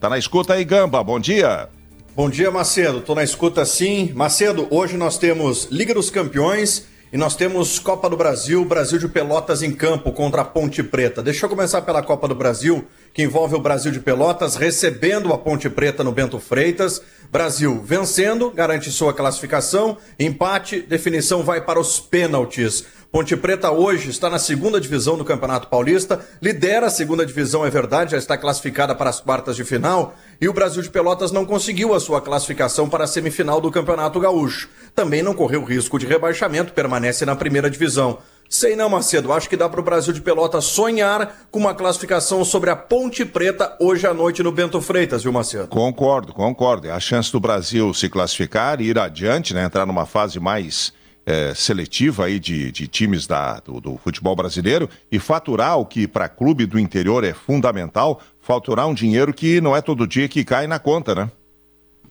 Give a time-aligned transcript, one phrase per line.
[0.00, 1.02] Tá na escuta aí, Gamba.
[1.02, 1.68] Bom dia.
[2.14, 3.00] Bom dia, Macedo.
[3.00, 4.12] Tô na escuta sim.
[4.14, 9.08] Macedo, hoje nós temos Liga dos Campeões e nós temos Copa do Brasil, Brasil de
[9.08, 11.20] Pelotas em campo contra a Ponte Preta.
[11.20, 15.38] Deixa eu começar pela Copa do Brasil, que envolve o Brasil de Pelotas recebendo a
[15.38, 17.02] Ponte Preta no Bento Freitas.
[17.28, 19.96] Brasil vencendo, garante sua classificação.
[20.16, 22.84] Empate, definição vai para os pênaltis.
[23.10, 27.70] Ponte Preta hoje está na segunda divisão do Campeonato Paulista, lidera a segunda divisão, é
[27.70, 31.46] verdade, já está classificada para as quartas de final, e o Brasil de Pelotas não
[31.46, 34.68] conseguiu a sua classificação para a semifinal do Campeonato Gaúcho.
[34.94, 38.18] Também não correu risco de rebaixamento, permanece na primeira divisão.
[38.46, 39.32] Sei não, Macedo.
[39.32, 43.24] Acho que dá para o Brasil de Pelotas sonhar com uma classificação sobre a Ponte
[43.24, 45.68] Preta hoje à noite no Bento Freitas, viu, Macedo?
[45.68, 46.86] Concordo, concordo.
[46.86, 49.64] É a chance do Brasil se classificar e ir adiante, né?
[49.64, 50.92] Entrar numa fase mais
[51.28, 56.08] é, seletiva aí de, de times da, do, do, futebol brasileiro e faturar o que
[56.08, 60.42] para clube do interior é fundamental, faturar um dinheiro que não é todo dia que
[60.42, 61.30] cai na conta, né?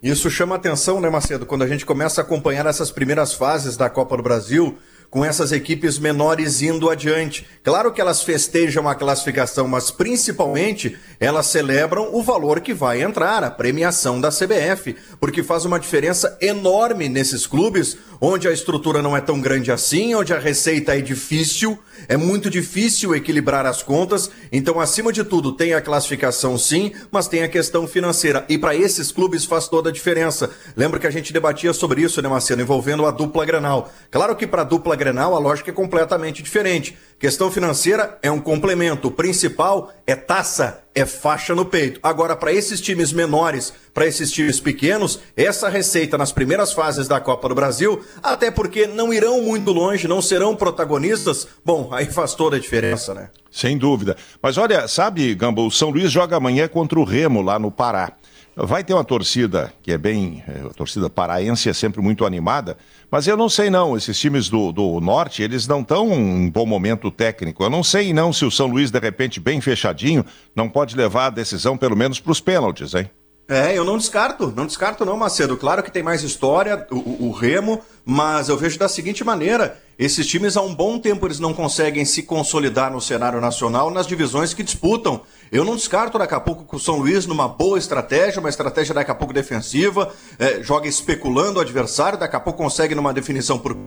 [0.03, 1.47] Isso chama atenção, né, Macedo?
[1.47, 4.77] Quando a gente começa a acompanhar essas primeiras fases da Copa do Brasil,
[5.09, 7.47] com essas equipes menores indo adiante.
[7.63, 13.43] Claro que elas festejam a classificação, mas principalmente elas celebram o valor que vai entrar,
[13.43, 19.15] a premiação da CBF, porque faz uma diferença enorme nesses clubes onde a estrutura não
[19.15, 24.29] é tão grande assim, onde a receita é difícil, é muito difícil equilibrar as contas.
[24.51, 28.45] Então, acima de tudo, tem a classificação sim, mas tem a questão financeira.
[28.47, 30.49] E para esses clubes faz toda a diferença.
[30.75, 33.91] Lembra que a gente debatia sobre isso, né, Marcelo, envolvendo a dupla Grenal.
[34.11, 36.97] Claro que para a dupla Grenal a lógica é completamente diferente.
[37.19, 39.07] Questão financeira é um complemento.
[39.07, 41.99] O principal é taça, é faixa no peito.
[42.03, 47.19] Agora, para esses times menores, para esses times pequenos, essa receita nas primeiras fases da
[47.19, 52.35] Copa do Brasil, até porque não irão muito longe, não serão protagonistas, bom, aí faz
[52.35, 53.31] toda a diferença, né?
[53.49, 54.15] Sem dúvida.
[54.39, 58.11] Mas olha, sabe, Gamba, o São Luís joga amanhã contra o Remo lá no Pará.
[58.55, 60.43] Vai ter uma torcida que é bem.
[60.47, 62.77] É, a torcida paraense é sempre muito animada,
[63.09, 63.97] mas eu não sei não.
[63.97, 67.63] Esses times do, do norte, eles não estão em bom momento técnico.
[67.63, 70.23] Eu não sei não se o São Luís, de repente, bem fechadinho,
[70.55, 73.09] não pode levar a decisão pelo menos para os pênaltis, hein?
[73.49, 75.55] É, eu não descarto, não descarto não, Macedo.
[75.55, 80.27] Claro que tem mais história, o, o, Remo, mas eu vejo da seguinte maneira: esses
[80.27, 84.53] times há um bom tempo eles não conseguem se consolidar no cenário nacional nas divisões
[84.53, 85.21] que disputam.
[85.49, 88.93] Eu não descarto daqui a pouco com o São Luís numa boa estratégia, uma estratégia
[88.93, 93.57] daqui a pouco defensiva, é, joga especulando o adversário, daqui a pouco consegue numa definição
[93.57, 93.77] por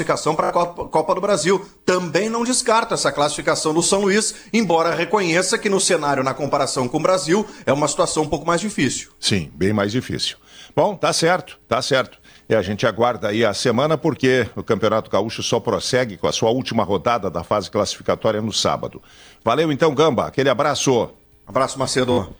[0.00, 1.64] classificação para a Copa do Brasil.
[1.84, 6.88] Também não descarta essa classificação do São Luís, embora reconheça que no cenário, na comparação
[6.88, 9.10] com o Brasil, é uma situação um pouco mais difícil.
[9.18, 10.36] Sim, bem mais difícil.
[10.74, 12.18] Bom, tá certo, tá certo.
[12.48, 16.32] E a gente aguarda aí a semana, porque o Campeonato Gaúcho só prossegue com a
[16.32, 19.00] sua última rodada da fase classificatória no sábado.
[19.44, 20.26] Valeu então, Gamba.
[20.26, 21.10] Aquele abraço.
[21.46, 22.34] Abraço, Macedo.